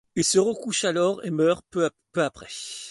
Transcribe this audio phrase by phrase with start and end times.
[0.15, 2.47] Il se recouche alors et meurt peu après.